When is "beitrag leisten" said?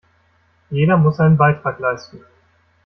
1.37-2.21